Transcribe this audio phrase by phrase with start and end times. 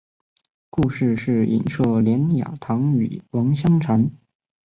[0.71, 4.09] 故事是隐射连雅堂与王香禅。